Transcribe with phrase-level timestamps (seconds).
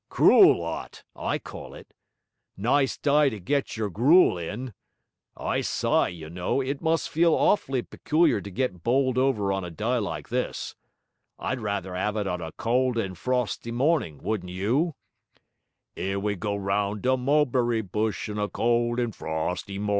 [0.09, 1.93] 'Cruel 'ot, I call it.
[2.57, 4.73] Nice d'y to get your gruel in!
[5.37, 9.69] I s'y, you know, it must feel awf'ly peculiar to get bowled over on a
[9.69, 10.73] d'y like this.
[11.37, 14.95] I'd rather 'ave it on a cowld and frosty morning, wouldn't you?
[15.95, 19.89] "'Ere we go round the mulberry bush on a cowld and frosty mornin'."